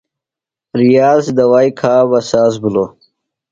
[0.79, 2.89] ریاض دوائی کھا بہ ساز بِھلوۡ۔